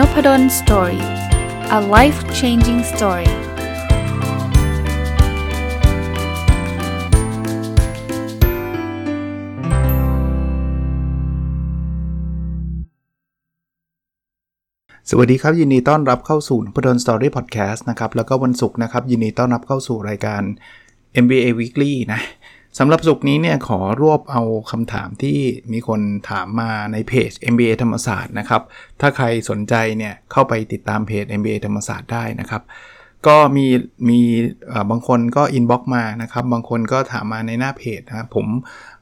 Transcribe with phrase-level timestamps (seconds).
[0.00, 1.04] Nopadol Story
[1.78, 3.30] a life changing story
[15.10, 20.42] สวัสดีครับ ยินดีต้อนรับเข้าสู่นพดล Story Podcast นะครับ แล้วก็วันศุกร์นะครับ ยินดีต้อนรับเข้าสู่รายการ
[21.24, 22.20] MBA Weekly นะ
[22.78, 25.38] สำหรับศุกร์นี้เนี่ยขอรวบเอาคำถามที่
[25.72, 28.62] มีคนถามมาในเพจ MBA ธรรมศาสตร์นะครับ
[29.00, 32.62] ถ้าใครสนใจเนี่ยเข้าไปติดตามเพจ MBA ธรรมศาสตร์ได้นะครับ
[33.26, 33.66] ก็มี
[34.08, 34.20] มี
[34.90, 38.46] บางคนก็ inbox มานะครับ บางคนก็ถามมาในหน้าเพจนะครับผม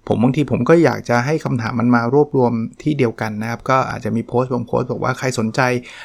[0.09, 5.61] ผมบางทีผมก็อยากจะให้คำถามมันมารวบรวมที่เดียวกันนะครับ ก็อาจจะมีโพสต์บางโพสต์บอกว่าใครสนใจ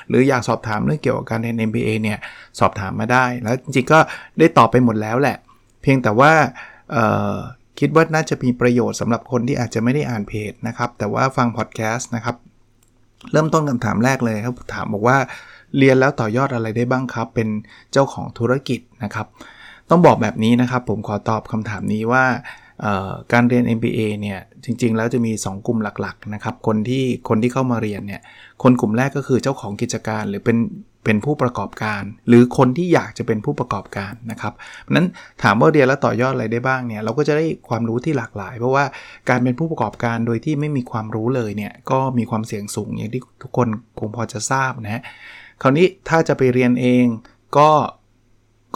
[0.07, 2.20] หรืออยากสอบถามเรื่องเกี่ยวกับการเรียน MBA เนี่ย
[2.59, 3.99] สอบถามมาได้ แล้วจริงๆก็
[4.40, 5.38] ได้ตอบไปหมดแล้วแหละ
[5.82, 6.34] เพียงแต่ว่า
[7.79, 12.35] คิดว่าน่าจะมีประโยชน์สำหรับคนที่อาจจะไม่ได้อ่านเพจนะครับ แต่ว่าฟังพอดแคสต์นะครับ
[13.31, 15.18] เริ่มต้นคำถามแรกเลยครับ ถามบอกว่า
[15.77, 17.48] เรียนแล้วต่อยอดอะไรได้บ้างครับ เป็น
[17.91, 19.27] เจ้าของธุรกิจนะครับ
[19.90, 22.26] ต้องบอกแบบนี้นะครับ ผมขอตอบคำถามนี้ว่า
[23.34, 28.21] การเรียน MBA เนี่ยจริงๆ แล้วจะมี 2 กลุ่มหลักๆนะครับคนที่คนที่เข้ามาเรียนเนี่ย
[28.63, 30.57] คนกลุ่มแรกก็คือเจ้าของกิจการหรือเป็น
[31.04, 34.54] เป็นผู้ประกอบการ หรือคนที่อยากจะเป็นผู้ประกอบการนะครับ
[34.91, 35.07] นั้น
[35.43, 38.85] ถามว่าเรียนแล้วต่อยอดอะไรได้บ้างเนี่ยเราก็จะได้ความรู้ที่หลากหลาย เพราะว่า
[39.29, 43.68] การเป็นผู้ประกอบการโดยที่ไม่มีความรู้เลยเนี่ยก็มีความเสี่ยงสูงอย่างที่ทุกคน
[43.99, 45.01] คงพอจะทราบนะ
[45.62, 47.05] คราวนี้ถ้าจะไปเรียนเอง
[47.57, 47.70] ก็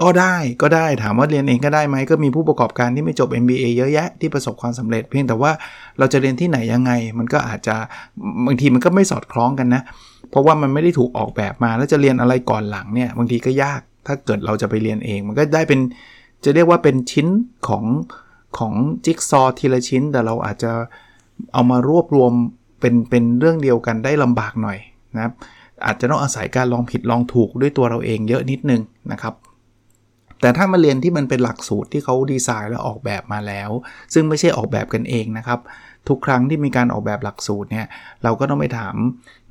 [0.01, 5.51] ก็ได้ก็ได้ถามว่าเรียนเองก็ได้ไหมก็มีผู้ประกอบการที่ไม่จบ MBA เยอะแยะที่ประสบความสำเร็จ เพียงแต่ว่า
[5.99, 7.75] เราจะเรียนที่ไหนยังไง มันก็อาจจะ
[8.45, 9.81] บางทีมันก็ไม่สอดคล้องกันนะ
[10.29, 15.79] เพราะว่ามันไม่ได้ถูกออกแบบมาแล้วจะเรียนอะไรก่อนหลังเนี่ยบางทีก็ยากถ้าเกิดเราจะไปเรียนเอง มันก็ได้เป็น
[16.43, 17.27] จะเรียกว่าเป็นชิ้น
[17.67, 17.83] ของ
[18.57, 18.73] ของ
[19.05, 20.71] จิ๊กซอทีละชิ้น แต่เราอาจจะ
[21.53, 22.31] เอามารวบรวม
[22.79, 24.77] เป็นเป็นเรื่องเดียวกันได้ลำบากหน่อย
[25.15, 25.33] นะครับ
[25.85, 29.33] อาจจะต้องอาศัยการลองผิดลองถูกด้วยตัวเราเองเยอะนิดนึงนะครับ
[30.41, 33.69] แต่ถ้ามาเรียนที่มันเป็นหลักสูตรที่เขาดีไซน์และออกแบบมาแล้ว
[34.13, 35.59] ซึ่งไม่ใช่ออกแบบกันเองนะครับ
[36.07, 37.87] ทุกครั้งที่มีการออกแบบหลักสูตรเนี่ย
[38.23, 38.95] เราก็ต้องไปถาม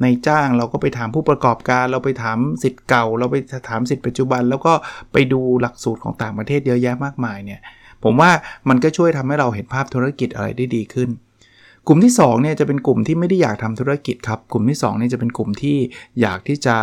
[0.03, 3.37] ในจ้างเราก็ไปถามผู้ประกอบการ เราไปถามสิทธิ์เก่า เราไป
[3.69, 4.73] ถามสิทธิ์ปัจจุบัน แล้วก็
[5.13, 7.61] ไปดูหลักสูตรของต่างประเทศเยอะแยะมากมายเนี่ย
[8.05, 8.31] ผมว่า
[8.69, 11.11] มันก็ช่วยทำให้เราเห็นภาพธุรกิจอะไรได้ดีขึ้น
[11.87, 15.77] กลุ่มที่2เนี่ยจะเป็นกลุ่มที่ไม่ได้อยากทำธุรกิจครับ กลุ่มที่2นี่จะเป็นกลุ่มที่
[16.21, 16.77] อยากที่จะ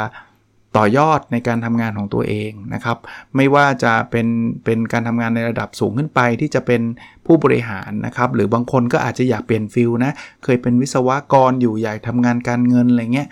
[0.78, 2.98] ต่อยอดในการทำงานของตัวเองนะครับ
[3.36, 4.28] ไม่ว่าจะเป็น
[4.66, 6.82] เป็นการทำงานในระดับสูงขึ้นไปที่จะเป็น
[7.26, 10.12] ผู้บริหารนะครับ หรือบางคนก็อาจจะอยากเปลี่ยนฟิลนะ
[10.44, 13.30] เคยเป็นวิศวกรอยู่อยากทำงานการเงินอะไรเงี้ย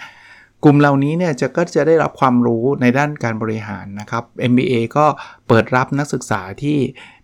[0.64, 5.06] กลุ่มเหล่านี้เนี่ยจะก็จะได้รับความรู้ในด้านการบริหารนะครับ MBA ก็
[5.48, 6.78] เปิดรับนักศึกษาที่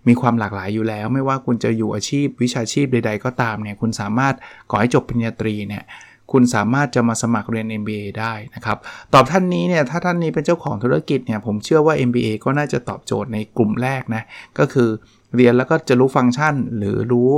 [0.07, 4.35] มีความหลากหลายอยู่แล้ว ไม่ว่าคุณจะอยู่อาชีพวิชาชีพใด ๆ ก็ตามเนี่ยคุณสามารถ
[4.69, 5.83] ก่อให้จบปริญญาตรีเนี่ย
[6.31, 8.77] คุณสามารถจะมาสมัครเรียน MBA ได้นะครับ
[9.13, 14.23] ตอบท่านนี้เนี่ย ถ้าท่านนี้เป็นเจ้าของธุรกิจเนี่ย ผมเชื่อว่า MBA ก็น่าจะตอบโจทย์ในกลุ่มแรกนะ
[14.59, 14.89] ก็คือ
[15.35, 17.29] เรียนแล้วก็จะรู้ฟังก์ชันหรือรู้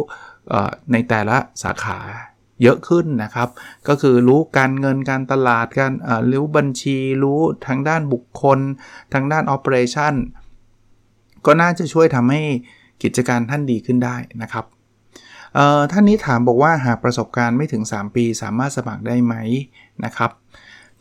[0.92, 2.00] ในแต่ละสาขา
[2.64, 3.50] เยอะขึ้นนะครับ
[3.88, 5.94] ก็คือรู้การเงินการตลาดการ
[6.32, 8.60] รู้บัญชีรู้ทางด้านบุคคล
[9.14, 10.14] ทางด้าน operation
[11.46, 12.42] ก็น่าจะช่วยทำให้
[13.04, 14.66] กิจการท่านดีขึ้นได้นะครับ
[15.92, 19.36] ท่านนี้ถามบอกว่าหากประสบการณ์ไม่ถึง 3 ปี สามารถสมัครได้ไหม
[20.06, 20.32] นะครับ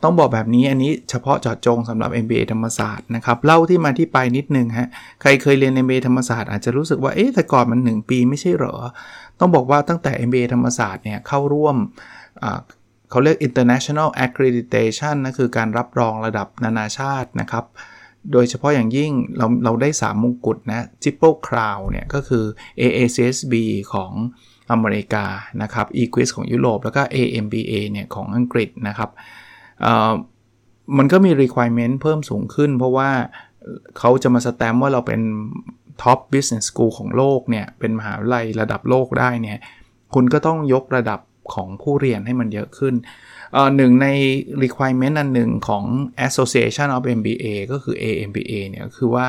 [0.03, 4.89] ต้องบอกแบบนี้อันนี้เฉพาะเจาะจงสำหรับ MBA ธรรมศาสตร์นะครับเล่าที่มาที่ไปนิดนึงฮะ
[5.21, 8.75] ใครเคยเรียน MBA ธรรมศาสตร์อาจจะรู้สึกว่าเอ๊ะแต่ก่อนมัน 1 ปีไม่ใช่เหรอ
[9.39, 11.75] ต้องบอกว่าตั้งแต่ MBA ธรรมศาสตร์เนี่ยเข้าร่วม
[13.09, 17.65] เขาเรียก international accreditation นะคือการรับรองระดับนานาชาตินะครับ
[18.33, 22.43] โดยเฉพาะอย่างยิ่งเราเราได้ 3 มงกุฎนะ Triple Crown เนี่ยก็คือ
[22.79, 23.53] AACSB
[23.93, 24.11] ของ
[24.71, 25.25] อเมริกา
[25.61, 29.09] นะครับ Equis ของยุโรป แล้วก็ AMBA เนี่ยของอังกฤษนะครับ
[30.97, 33.09] มันก็มี requirement เพิ่มสูงขึ้น เพราะว่า
[33.97, 35.21] เขาจะมาสแตมว่าเราเป็น
[36.01, 39.59] Top Business School ของโลกเนี่ย เป็นมหาวิทยาลัยระดับโลกได้เนี่ย
[40.13, 41.19] คุณก็ต้องยกระดับ
[41.55, 42.93] ของผู้เรียนให้มันเยอะขึ้น
[43.77, 44.07] หนึ่งใน
[44.63, 45.83] requirement อันหนึ่งของ
[46.27, 49.27] Association of MBA ก็คือ AMBA เนี่ยคือว่า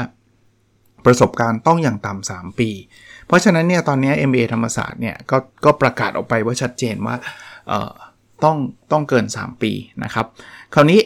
[1.06, 2.70] ประสบการณ์ต้องอย่างต่ำ3ปี
[3.26, 7.16] เพราะฉะนั้นเนี่ยตอนนี้ MBA ธรรมศาสตร์เนี่ยก็ก็ประกาศออกไปว่าชัดเจนว่า
[8.44, 8.56] ต้อง
[8.92, 9.72] ต้องเกิน 3 ปี
[10.04, 10.26] นะครับ
[10.74, 11.00] คราวนี้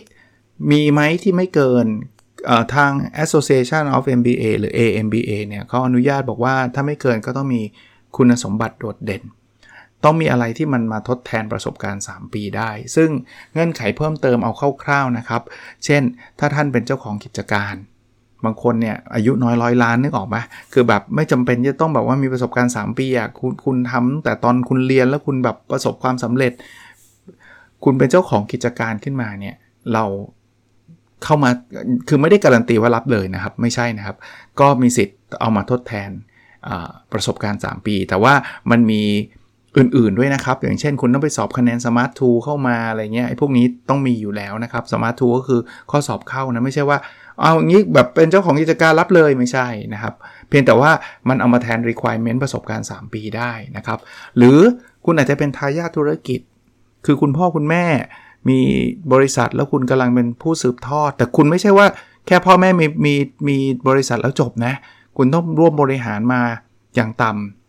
[0.71, 1.87] มีไหมที่ไม่เกิน
[2.75, 2.93] ทาง
[3.25, 7.63] Association of MBA หรือ AMBA เนี่ยเขาอนุญาตบอกว่าถ้าไม่เกินก็ต้องมี
[8.17, 9.23] คุณสมบัติโดดเด่น
[10.05, 13.11] ต้องมีอะไรที่มันมาทดแทนประสบการณ์ 3 ปีได้ ซึ่ง
[13.53, 14.53] เงื่อนไขเพิ่มเติมเอา
[14.85, 15.43] คร่าวๆนะครับ
[15.85, 16.03] เช่น
[16.39, 17.75] ถ้าท่านเป็นเจ้าของกิจการ
[18.45, 20.37] บางคนเนี่ยอายุน้อยร้อยล้านนึกออกไหม
[20.73, 26.53] คือแบบไม่จำเป็นจะต้องแบบว่ามีประสบการณ์ 3 ปีอะคุณคุณทำแต่ตอนคุณเรียนแล้วคุณแบบประสบความสำเร็จ
[27.85, 29.57] คุณเป็นเจ้าของกิจการขึ้นมาเนี่ย
[29.93, 30.05] เรา
[31.25, 31.51] เข้ามา
[32.09, 34.17] คือไม่ได้การันตีว่ารับเลยนะครับ ไม่ใช่นะครับ
[34.61, 36.11] ก็มีสิทธิ์เอามาทดแทน
[37.13, 38.35] ประสบการณ์ 3 ปี แต่ว่า
[38.71, 39.03] มันมี
[39.79, 45.61] อื่นๆด้วยนะครับ อย่างเช่นคุณต้องไปสอบคะแนนสมาร์ททูเข้ามาอะไรเงี้ยไอ้พวกนี้ต้องมีอยู่แล้วนะครับสมาร์ททูก็คือ
[45.91, 46.99] ข้อสอบเข้านะ ไม่ใช่ว่า
[47.41, 50.15] เอาอย่างนี้แบบเป็นเจ้าของกิจการรับเลยไม่ใช่นะครับ
[50.49, 50.91] เพียงแต่ว่า
[51.29, 53.99] มันเอามาแทน requirement ประสบการณ์ 3 ปีได้นะครับ
[54.37, 54.59] หรือ
[55.05, 56.41] คุณอาจจะเป็นทายาทธุรกิจ
[57.07, 57.85] คือคุณพ่อคุณแม่
[58.49, 58.61] มี
[59.13, 61.87] บริษัทแล้วคุณกำลังเป็นผู้สืบทอด แต่คุณไม่ใช่ว่า
[62.27, 63.15] แค่พ่อแม่มีมี
[63.49, 63.57] มี
[63.89, 64.75] บริษัทแล้วจบนะ
[65.17, 66.41] คุณต้องร่วมบริหารมา
[66.95, 67.64] อย่างต่ำ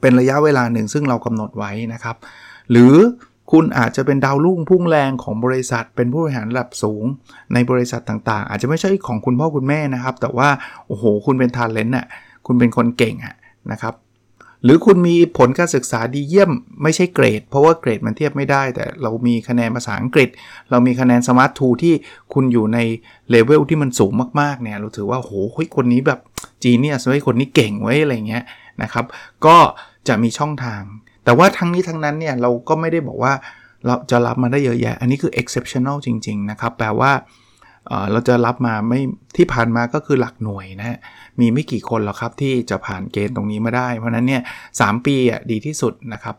[0.00, 2.16] เป็นระยะเวลาหนึ่งซึ่งเรากำหนดไว้นะครับ
[2.70, 2.94] หรือ
[3.52, 7.04] คุณอาจจะเป็นดาวรุ่งพุ่งแรงของบริษัท เป็นผู้บริหารระดับสูง
[7.54, 10.48] ในบริษัทต่างๆ อาจจะไม่ใช่ของคุณพ่อคุณแม่นะครับ แต่ว่า
[10.86, 12.06] โอ้โห คุณเป็น talent อะ
[12.46, 13.34] คุณเป็นคนเก่งอะ
[13.72, 13.94] นะครับ
[14.64, 16.50] หรือคุณมีผลการศึกษาดีเยี่ยม
[16.82, 20.28] ไม่ใช่เกรด เพราะว่าเกรดมันเทียบไม่ได้ แต่เรามีคะแนนภาษาอังกฤษ
[20.70, 21.94] เรามีคะแนน SMART II ที่
[22.34, 22.78] คุณอยู่ใน
[23.30, 25.32] เลเวลที่มันสูงมากๆเนี่ยเราถือว่าโห
[25.76, 26.20] คนนี้แบบ
[26.62, 28.44] genius ว่ะคนนี้เก่งว่ะอะไรเงี้ย
[28.82, 29.04] นะครับ
[29.46, 29.56] ก็
[30.08, 30.82] จะมีช่องทาง
[31.24, 33.32] แต่ว่าทั้งนี้ทั้งนั้นเนี่ยเราก็ไม่ได้บอกว่า
[33.86, 37.12] เราจะรับมาได้เยอะแยะ อันนี้คือ exceptional จริง ๆ นะครับ แปลว่า
[38.12, 39.00] เราจะรับมาไม่
[39.36, 40.98] ที่ผ่านมาก็คือหลักหน่วยนะ
[41.40, 44.42] มีไม่กี่คนหรอกครับที่จะผ่านเกณฑ์ตรงนี้มาได้ เพราะนั้นเนี่ย
[44.80, 46.36] สปีอะดีที่สุดนะครับ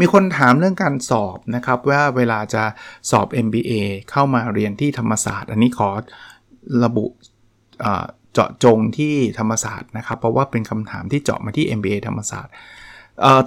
[0.00, 2.64] มีคนถามเรื่องการสอบนะครับ ว่าเวลาจะ
[3.10, 3.72] สอบ MBA
[4.10, 5.88] เข้ามาเรียนที่ธรรมศาสตร์ อันนี้ขอ
[6.84, 7.06] ระบุ
[8.32, 12.52] เจาะจงที่ธรรมศาสตร์นะครับ เพราะว่าเป็นคำถามที่เจาะมาที่ MBA ธรรมศาสตร์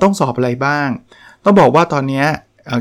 [0.01, 0.87] ต้องสอบอะไรบ้าง
[1.43, 2.25] ต้องบอกว่าตอนนี้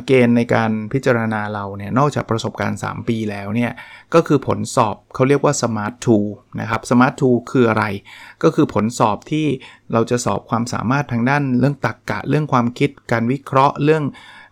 [0.06, 3.72] เกณฑ์ในการพิจารณาเราเนี่ย นอกจากประสบการณ์ 3 ปีแล้วเนี่ย
[4.14, 5.94] ก็คือผลสอบเขาเรียกว่า Smart
[6.26, 7.84] 2 นะครับ Smart 2 คืออะไร
[8.42, 9.46] ก็คือผลสอบที่
[9.92, 14.04] เราจะสอบความสามารถทางด้านเรื่องตรรกกะ เรื่องความคิด การวิเคราะห์ เรื่อง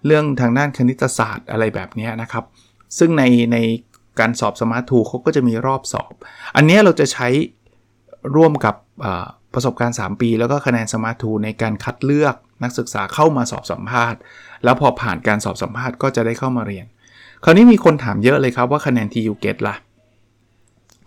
[0.06, 2.44] เรื่องทางด้านคณิตศาสตร์อะไรแบบนี้นะครับ
[2.98, 3.56] ซึ่งในใน
[4.18, 6.12] การสอบ Smart 2เขาก็จะมีรอบสอบ
[6.56, 7.28] อันนี้เราจะใช้
[8.36, 8.74] ร่วมกับ
[9.54, 14.20] ประสบการณ์ 3 ปี แล้วก็คะแนน Smart 2ในการคัดเลือกนักศึกษาเข้ามาสอบสัมภาษณ์
[14.64, 16.86] แล้วพอผ่านการสอบสัมภาษณ์ก็จะได้เข้ามาเรียน
[17.44, 19.76] คราวนี้มีคนถามเยอะเลยครับว่าคะแนน TU GET ล่ะ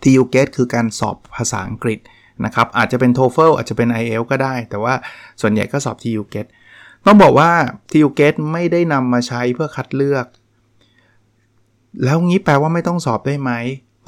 [0.02, 1.98] TU GET คือการสอบภาษาอังกฤษ
[2.44, 4.94] นะครับอาจจะเป็น TOEFL อาจจะเป็น IELTS ก็ได้ แต่ว่า
[5.40, 6.46] ส่วนใหญ่ก็สอบ TU GET
[7.06, 7.50] ต้องบอกว่า
[7.90, 10.26] TU GET ไม่ได้นำมาใช้เพื่อคัดเลือก
[12.02, 13.52] แล้วงี้แปลว่าไม่ต้องสอบได้ไหม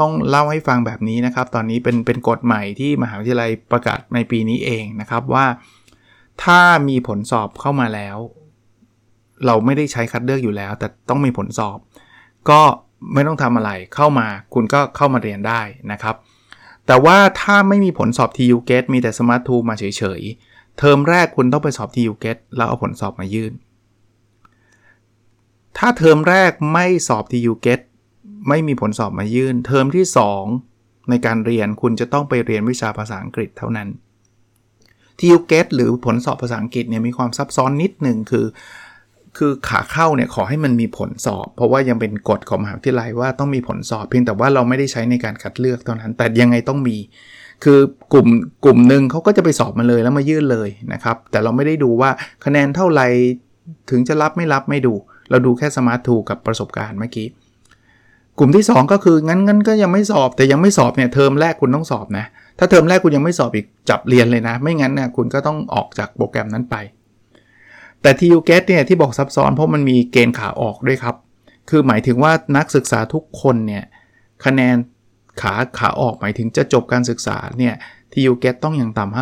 [0.01, 5.47] ต้องเล่าให้ฟังแบบนี้นะครับ ตอนนี้เป็นเป็นกฎใหม่ที่มหาวิทยาลัยประกาศในปีนี้เองนะครับว่า
[6.45, 8.17] ถ้ามีผลสอบเข้ามาแล้ว
[9.47, 11.79] เราไม่ได้ใช้คัดเลือกอยู่แล้ว แต่ต้องมีผลสอบ
[12.51, 12.61] ก็
[13.15, 15.61] ไม่ต้องทำอะไรเข้ามาคุณก็เข้ามาเรียนได้
[15.93, 16.17] นะครับ
[16.87, 19.85] แต่ว่าถ้าไม่มีผลสอบ TU GET มีแต่ Smart 2มาเฉ
[20.19, 23.53] ยๆ เทอมแรกคุณต้องไปสอบ TU GET แล้วเอาผลสอบมายื่น
[25.79, 27.81] ถ้าเทอมแรกไม่สอบ TU GET
[28.49, 30.05] ไม่มีผลสอบมายื่น เทอมที่
[30.59, 33.89] 2 ในการเรียนคุณจะต้องไปเรียนวิชาภาษาอังกฤษเท่านั้น
[35.19, 38.47] TU GET หรือผลสอบภาษาอังกฤษเนี่ยมีความซับซ้อนนิดหนึ่งคือ
[39.37, 46.97] คือขาเข้าเนี่ยขอให้มันมีผลสอบ เพราะว่ายังเป็นกฎของมหาวิทยาลัยว่าต้องมีผลสอบเพียงแต่ว่าเราไม่ได้ใช้ในการคัดเลือกเท่านั้น แต่ยังไงต้องมี
[47.65, 47.79] คือ
[48.13, 48.29] กลุ่ม
[48.65, 52.11] กลุ่มหนึ่งเขาก็จะไปสอบมาเลยแล้วมายื่นเลยนะครับ แต่เราไม่ได้ดูว่า
[52.45, 53.07] คะแนนเท่าไหร่
[53.91, 54.95] ถึงจะรับไม่รับไม่ดู
[55.31, 57.29] เราดูแค่สมาร์ททูกับประสบการณ์เมื่อกี้
[58.39, 62.25] กลุ่มที่ 2 ก็คืองั้นงั้นก็ยังไม่สอบแต่ยังไม่สอบเนี่ยเทอมแรกคุณต้องสอบนะ
[62.59, 66.77] ถ้าเทอมแรกคุณยังไม่สอบอีกจับเรียนเลยนะ ไม่งั้นเนี่ยคุณก็ต้องออกจากโปรแกรมนั้นไป
[68.03, 71.17] แต่ TU GET เนี่ยที่บอกซับซ้อนเพราะมันมีเกณฑ์ขาออกด้วยครับ
[71.71, 73.85] คือหมายถึงว่านักศึกษาทุกคนเนี่ย
[74.45, 74.77] คะแนน
[75.41, 77.75] ขาขาออกหมายถึงจะจบการศึกษาเนี่ย
[78.13, 79.15] TU GET ต้องอย่างต่ำ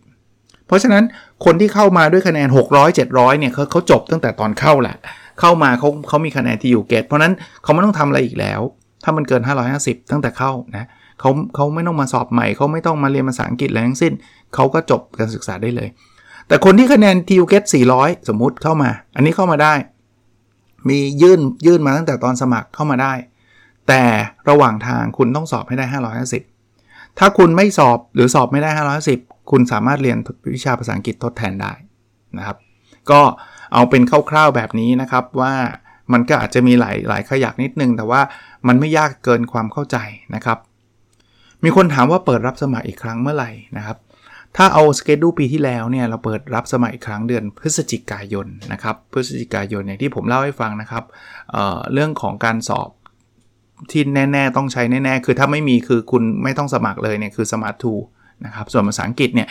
[0.00, 1.04] 550เพราะฉะนั้น
[1.44, 4.96] คนที่เข้ามาด้วยคะแนน 600 700 เนี่ยเขาเขาจบตั้งแต่ตอนเข้าแหละ
[5.40, 8.60] เข้ามาเขาเขามีคะแนน TU GET เพราะนั้นเขาไม่ต้องทำอะไรอีกแล้ว
[9.04, 9.42] ถ้ามันเกิน
[9.76, 10.86] 550 ตั้งแต่เข้านะ
[11.20, 14.12] เขาเขาไม่ต้องมาสอบใหม่เขาไม่ต้องมาเรียนภาษาอังกฤษอะไรทั้งสิ้น
[14.54, 15.88] เขาก็จบการศึกษาได้เลย
[16.48, 17.64] แต่คนที่คะแนน TU GET
[17.96, 19.74] 400 สมมุติเข้ามา อันนี้เข้ามาได้
[20.88, 23.12] มียื่นยื่นมาตั้งแต่ตอนสมัครเข้ามาได้
[23.88, 24.02] แต่
[24.48, 25.86] ระหว่างทางคุณต้องสอบให้ได้
[26.52, 28.70] 550 ถ้าคุณไม่สอบหรือสอบไม่ได้
[29.10, 30.18] 510คุณสามารถเรียน
[30.54, 31.72] วิชาภาษาอังกฤษทดแทนได้
[32.38, 32.56] นะครับ
[33.10, 33.20] ก็
[33.72, 35.54] เอาเป็นคร่าวๆแบบนี้นะครับว่า
[36.12, 38.20] มันก็อาจจะมีหลายหลายขยักนิดนึง แต่ว่า
[38.68, 39.96] มันไม่ยากเกินความเข้าใจ
[40.34, 40.58] นะครับ
[41.64, 43.96] มีคนถามว่าเปิดรับสมัครอีกครั้งเมื่อไหร่นะครับ
[44.56, 51.04] ถ้าเอาสเกจดูปีที่แล้วเนี่ยเราเปิดรับสมัครอีกครั้งเดือนพฤศจิกายนนะครับ พฤศจิกายนอย่างที่ผมเล่าให้ฟังนะครับ
[51.50, 52.90] เเรื่องของการสอบ
[53.90, 57.76] ที่แน่ ๆ ต้องใช้แน่ ๆ คือถ้าไม่มีคือคุณไม่ต้องสมัครเลยเนี่ยคือ Smart
[58.10, 59.48] 2นะครับ ส่วนภาษาอังกฤษเนี่ย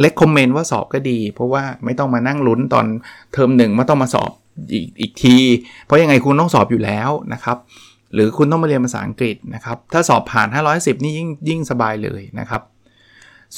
[0.00, 2.86] เล็กคอมเมนต์ว่าสอบก็ดี เพราะว่าไม่ต้องมานั่งลุ้นตอน
[3.32, 4.30] เทอมหนึ่งไม่ต้องมาสอบ
[4.72, 5.36] อีกอีกที
[5.84, 7.58] เพราะยังไงคุณต้องสอบอยู่แล้วนะครับ
[8.14, 12.62] หรือคุณต้องมาเรียนภาษาอังกฤษนะครับ ถ้าสอบผ่าน 510 นี่ยิ่งยิ่งสบายเลยนะครับ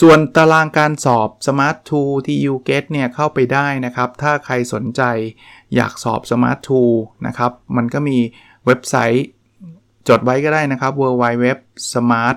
[0.00, 5.02] ส่วนตารางการสอบ Smart 2 ที่ u get เนี่ยเข้าไปได้นะครับ ถ้าใครสนใจ
[5.74, 6.58] อยากสอบ Smart
[6.92, 8.18] 2 นะครับ มันก็มี
[8.66, 9.26] เว็บไซต์
[10.08, 11.46] จดไว้ก็ได้นะครับ w w w
[11.92, 12.36] smart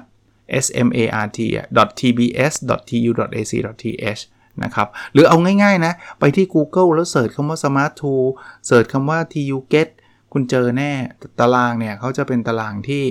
[0.56, 2.54] smart tbs
[2.89, 2.98] tu
[3.39, 3.51] ac
[3.84, 4.22] th
[4.63, 8.25] นะครับหรือเอาง่ายๆนะ ไปที่ Google แล้วเสิร์ชคำว่า Smart Tool
[8.68, 9.89] เสิร์ชคำว่า tu get
[10.34, 10.92] คุณเจอแน่
[11.39, 13.04] ตารางเนี่ยเขาจะเป็นตารางที่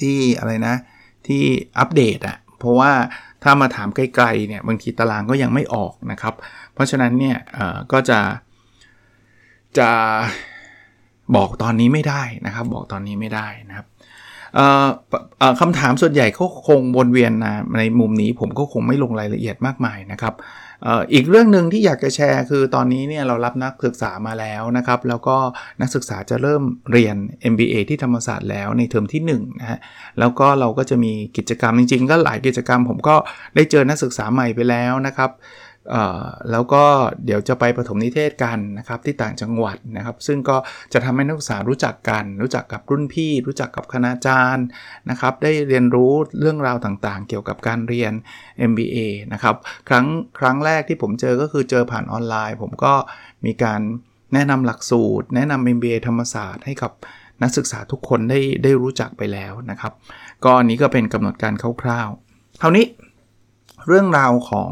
[0.00, 0.74] ที่อะไรนะ
[1.26, 1.42] ที่
[1.78, 2.92] อัปเดตอะเพราะว่า
[3.42, 6.34] ถ้ามาถามไกลๆเนี่ยบางทีตารางก็ยังไม่ออกนะครับ
[6.74, 7.38] เพราะฉะนั้นเนี่ย
[7.92, 8.20] ก็จะ
[9.78, 9.90] จะ
[11.36, 13.86] บอกตอนนี้ไม่ได้นะครับ บอกตอนนี้ไม่ได้นะครับ
[15.60, 20.34] คำถามส่วนใหญ่เขาคงวนเวียนนะในมุมนี้ผมก็คงไม่ลงรายละเอียดมากมายนะครับ
[21.12, 25.36] อีกเรื่องหนึ่งที่อยากจะแชร์ คือตอนนี้เนี่ยเรารับนักศึกษามาแล้วนะครับ แล้วก็
[25.80, 27.16] นักศึกษาจะเริ่มเรียน
[27.52, 29.78] MBA ที่ธรรมศาสตร์แล้วในเทอมที่1นะฮะ
[30.18, 33.16] แล้วก็เราก็จะมีกิจกรรมจริง ๆ ก็หลายกิจกรรม ผมก็
[33.54, 35.30] ได้เจอนักศึกษาใหม่ไปแล้วนะครับ
[36.50, 36.84] แล้วก็
[37.24, 40.56] เดี๋ยวจะไปปฐมนิเทศกันนะครับที่ต่างจังหวัดนะครับ ซึ่งก็
[40.92, 44.66] จะทำให้นักศึกษารู้จักกัน รู้จักกับรุ่นพี่ รู้จักกับคณาจารย์
[45.10, 48.12] นะครับ ได้เรียนรู้เรื่องราวต่างๆ เกี่ยวกับการเรียน
[48.70, 48.96] MBA
[49.32, 49.56] นะครับ
[49.88, 50.06] ครั้ง
[50.38, 52.94] ครั้งแรกที่ผมเจอก็คือเจอผ่านออนไลน์ ผมก็
[53.46, 53.80] มีการ
[54.34, 56.92] แนะนำหลักสูตร แนะนำ MBA ธรรมศาสตร์ให้กับ
[57.42, 59.92] นักศึกษาทุกคนได้ได้รู้จักไปแล้วนะครับ
[60.44, 62.86] ก็อันนี้ก็เป็นกำหนดการคร่าวๆคราวนี้
[63.88, 64.68] เรื่องราวของ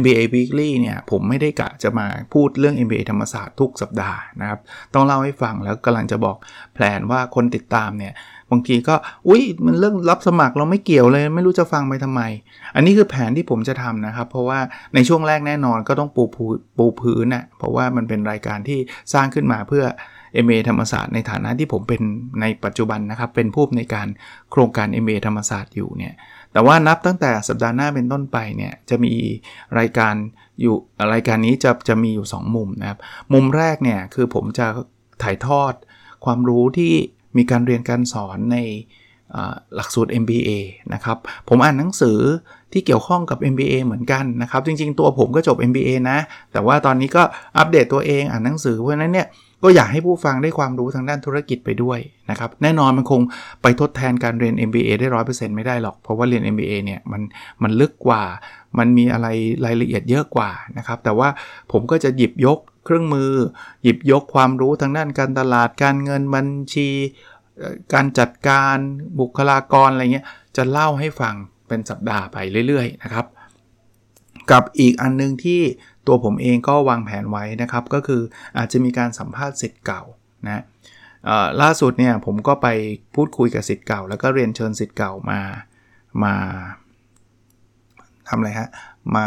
[0.00, 4.60] MBA Weekly เนี่ย ผมไม่ได้กะจะมาพูดเรื่อง MBA ธรรมศาสตร์ทุกสัปดาห์นะครับ
[4.94, 6.36] ต้องเล่าให้ฟังแล้วกำลังจะบอก
[6.74, 8.12] แผนว่าคนติดตามเนี่ย
[8.50, 8.94] บางทีก็
[9.28, 12.22] อุ้ยมันเรื่องรับสมัครเราไม่เกี่ยวเลย ไม่รู้จะฟังไปทำไม
[12.74, 14.58] อันนี้คือแผนที่ผมจะทำนะครับ เพราะว่า
[14.94, 16.24] ในช่วงแรกแน่นอนก็ต้องปู
[16.78, 18.78] ปูพื้นนะ่ะเพราะว่ามันเป็นรายการที่
[19.12, 19.84] สร้างขึ้นมาเพื่อ
[20.44, 22.02] MA ธรรมศาสตร์ในฐานะที่ผมเป็น
[22.40, 24.08] ในปัจจุบันนะครับ เป็นผู้ในการ
[24.50, 26.14] โครงการ MA ธรรมศาสตร์อยู่เนี่ย
[26.52, 29.12] แต่ว่านับตั้งแต่สัปดาห์หน้าเป็นต้นไปเนี่ยจะมี
[29.78, 30.14] รายการ
[30.60, 30.76] อยู่
[31.12, 32.98] รายการนี้จะจะมีอยู่ 2 มุมนะครับ
[33.32, 34.66] มุมแรกเนี่ยคือผมจะ
[35.22, 35.72] ถ่ายทอด
[36.24, 36.92] ความรู้ที่
[37.36, 38.58] มีการเรียนการสอนใน
[39.74, 40.50] หลักสูตร MBA
[40.94, 42.18] นะครับ ผมอ่านหนังสือ
[42.72, 46.18] ที่เกี่ยวข้องกับ MBA เหมือนกันนะครับ จริงๆ ตัวผมก็จบ MBA นะ
[46.52, 47.22] แต่ว่าตอนนี้ก็
[47.58, 49.26] อัปเดตตัวเองอ่านหนังสือเพราะนั้นเนี่ย
[49.62, 51.98] ก็อยากให้ผู้ฟังได้ความรู้ทางด้านธุรกิจไปด้วย
[52.30, 53.20] นะครับแน่นอนมันคง
[53.62, 57.22] ไปทดแทนการเรียน MBA ได้ร้อยเปอร์เซ็นต์ไม่ได้หรอก เพราะว่าเรียน MBA เนี่ยมัน
[57.62, 58.22] มันลึกกว่า
[58.78, 59.26] มันมีอะไร
[59.64, 61.28] รายละเอียดเยอะกว่านะครับแต่ว่า
[61.72, 63.30] ผมก็จะหยิบยกเครื่องมือ
[63.82, 66.88] หยิบยกความรู้ทางด้านการตลาดการเงินบัญชี
[67.94, 68.76] การจัดการ
[69.20, 70.26] บุคลากรอะไรเงี้ย
[70.56, 71.34] จะเล่าให้ฟัง
[71.68, 72.36] เป็นสัปดาห์ไป
[72.68, 73.26] เรื่อยๆนะครับ
[74.50, 75.60] กับอีกอันนึงที่
[76.10, 78.22] ตัวผมเองก็วางแผนไว้นะครับ ก็คือ
[78.58, 80.02] อาจจะมีการสัมภาษณ์สิทธิ์เก่า
[80.46, 80.64] นะ
[81.62, 82.68] ล่าสุดเนี่ยผมก็ไป
[83.14, 85.40] พูดคุยกับสิทธิ์เก่า แล้วก็เรียนเชิญสิทธิ์เก่ามา
[86.22, 86.34] มา
[88.28, 88.68] ทำอะไรฮะ
[89.16, 89.26] มา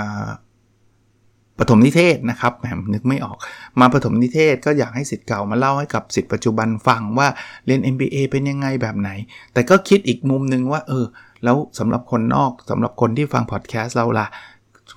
[1.59, 3.37] ปฐมนิเทศนะครับแหมนึกไม่ออก
[3.79, 7.27] มาปฐมนิเทศก็อยากให้สิทธิ์เก่ามาเล่าให้กับสิทธิ์ปัจจุบันฟังว่า
[7.65, 9.09] เรียน MBA เป็นยังไงแบบไหน
[9.53, 11.05] แต่ก็คิดอีกมุมนึงว่า เออ
[11.43, 14.27] แล้วสำหรับคนนอกสำหรับคนที่ฟังพอดแคสต์เราล่ะ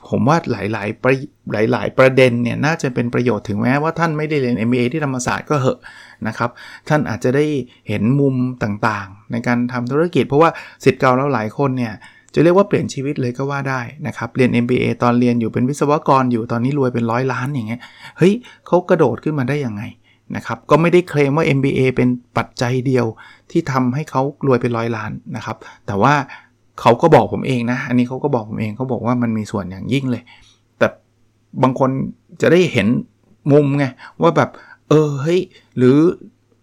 [0.09, 1.15] ผมว่าหลายๆประ
[1.53, 5.81] หลาย ๆ ประเด็นเนี่ยน่าจะเป็นประโยชน์ถึงแม้ว่าท่านไม่ได้เรียน MBA ที่ธรรมศาสตร์ก็เหอะ
[6.29, 6.51] นะครับ
[6.89, 7.45] ท่านอาจจะได้
[7.89, 10.51] เห็นมุมต่างๆ ในการทำธุรกิจ เพราะว่า
[10.85, 11.95] สิทธิ์เก่าเราหลายคนเนี่ย
[12.35, 17.81] จะเรียกว่าเปลี่ยนชีวิตเลยก็ว่าได้นะครับ เรียน MBA ตอนเรียนอยู่เป็นวิศวกรอยู่ตอนนี้รวยเป็นร้อยล้านอย่างเงี้ย
[18.19, 18.33] เฮ้ย
[18.67, 19.83] เขากระโดดขึ้นมาได้ยังไง
[20.37, 23.07] นะครับก็ไม่ได้เคลมว่า MBA เป็นปัจจัยเดียว
[23.51, 26.15] ที่ทำให้เขารวยเป็นร้อยล้านนะครับ แต่ว่า
[26.81, 30.23] เขาก็บอกผมเองนะ อันนี้เขาก็บอกผมเองเขาบอกว่ามันมีส่วนอย่างยิ่งเลย
[30.79, 30.87] แต่
[31.63, 31.91] บางคน
[32.41, 32.89] จะได้เห็น
[33.53, 33.85] มุมไง
[34.23, 34.51] ว่าแบบ
[34.89, 35.41] เออเฮ้ย
[35.77, 35.97] หรือ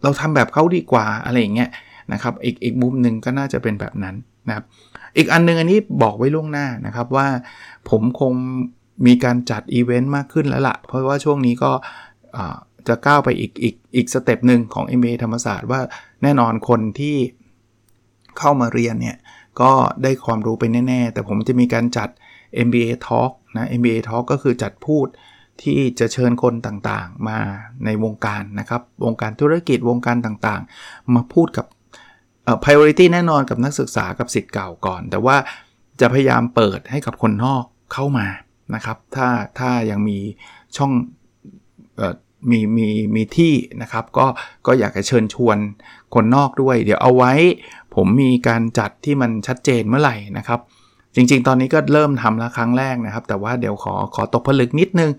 [0.03, 1.69] เราทำแบบเขาดีกว่าอะไรอย่างเงี้ย
[2.13, 4.15] นะครับอีกอีกมุมหนึ่งก็น่าจะเป็นแบบนั้น
[4.47, 4.65] นะครับ
[5.17, 7.27] อีกอันนึงอันนี้บอกไว้ล่วงหน้านะครับว่า
[7.89, 8.33] ผมคง
[9.05, 11.71] มีการจัดอีเวนต์มากขึ้นแล้วล่ะ เพราะว่าช่วงนี้ก็
[12.87, 15.79] จะก้าวไปอีกอีกอีก step หนึ่งของ MBA ธรรมศาสตร์ว่า
[16.23, 17.15] แน่นอนคนที่
[18.39, 19.17] เข้ามาเรียนเนี่ย
[19.61, 19.71] ก็
[20.03, 22.09] ได้ความรู้ไปแน่ ๆ แต่ผมจะมีการจัด
[22.67, 25.07] MBA Talk นะ MBA Talk ก็คือจัดพูด
[25.61, 27.39] ที่จะเชิญคนต่างๆ มา
[27.85, 31.65] ในวงการนะครับ วงการธุรกิจวงการต่างๆ มาพูดกับ
[32.43, 35.35] เอ่อ priority แน่นอนกับนักศึกษากับสิทธิ์เก่าก่อน แต่ว่า
[35.99, 38.27] จะพยายามเปิดให้กับคนนอกเข้ามา
[38.75, 39.27] นะครับ ถ้า
[39.59, 40.19] ถ้ายังมี
[40.77, 40.91] ช่อง
[42.49, 44.25] มีมีมีที่นะครับ ก็
[44.67, 45.57] ก็อยากจะเชิญชวน
[46.13, 47.33] คนนอกด้วย เดี๋ยวเอาไว้
[47.95, 50.59] ผมมีการจัดที่มันชัดเจนเมื่อไหร่นะครับ
[51.15, 55.11] จริงๆ ตอนนี้ก็เริ่มทำแล้วครั้งแรกนะครับ แต่ว่าเดี๋ยวขอขอตกผลึกนิดนึง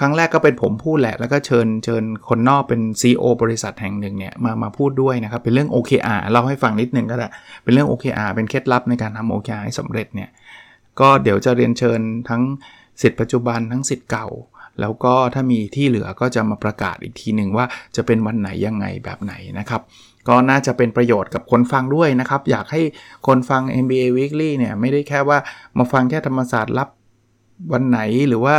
[0.00, 7.28] ครั้งแรกก็เป็นผมพูดแหละ แล้วก็เชิญเชิญคนนอกเป็น CEO บริษัทแห่งหนึ่งเนี่ยมามาพูดด้วยนะครับ เป็นเรื่อง OKR เล่าให้ฟังนิดนึงก็ได้
[7.62, 10.30] เป็นเรื่อง OKR เป็นเคล็ดลับในการทำ OKR ให้สำเร็จเนี่ย
[11.00, 12.42] ก็เดี๋ยวจะเรียนเชิญทั้ง
[13.02, 14.28] สิทธิ์ปัจจุบันทั้งสิทธิ์เก่า
[14.80, 17.66] แล้วก็ถ้ามีที่เหลือก็จะมาประกาศอีกทีหนึ่งว่า
[17.96, 19.82] จะเป็นวันไหนยังไงแบบไหนนะครับ
[20.28, 22.82] ก็น่าจะเป็นประโยชน์กับคนฟังด้วยนะครับ อยากให้
[23.26, 25.38] คนฟัง MBA Weekly เนี่ยไม่ได้แค่ว่า
[25.78, 26.88] มาฟังแค่ธรรมศาสตร์รับ
[27.72, 28.54] วันไหนหรือว่า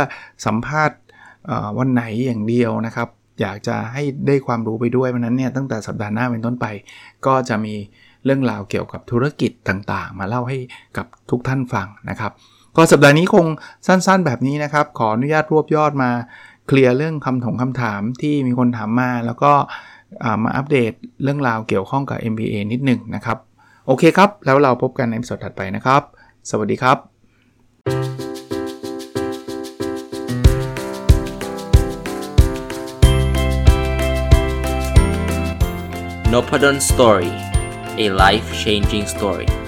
[0.46, 0.98] สัมภาษณ์
[1.78, 3.08] วันไหนอย่างเดียวนะครับ
[3.40, 6.66] อยากจะให้ได้ความรู้ไปด้วยเพราะนั้นเนี่ยตั้งแต่สัปดาห์หน้าเป็นต้นไป
[7.26, 7.74] ก็จะมี
[8.24, 10.58] เรื่องราวเกี่ยวกับธุรกิจต่างๆ มาเล่าให้
[10.96, 12.32] กับทุกท่านฟังนะครับ
[12.78, 13.46] ก็สัปดาห์นี้คง
[13.86, 16.10] สั้นๆแบบนี้นะครับ ขออนุญาตรวบยอดมา
[16.66, 19.52] เคลียร์เรื่องคำถงคำถามที่มีคนถามมา แล้วก็
[20.42, 20.92] มาอัปเดต
[21.22, 23.38] เรื่องราวเกี่ยวข้องกับ MBA นิดหนึ่งนะครับ
[23.86, 26.02] โอเคครับ แล้วเราพบกันในสดถัดไปนะครับ
[26.50, 26.98] สวัสดีครับ
[36.32, 37.32] n o p a d o n Story
[38.04, 39.65] a life changing story